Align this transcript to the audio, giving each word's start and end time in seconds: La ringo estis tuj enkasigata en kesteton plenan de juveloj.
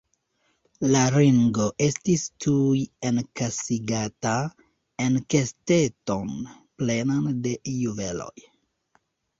La 0.93 1.01
ringo 1.15 1.67
estis 1.87 2.23
tuj 2.45 2.81
enkasigata 3.11 4.33
en 5.07 5.23
kesteton 5.35 6.37
plenan 6.83 7.31
de 7.47 7.55
juveloj. 7.77 8.35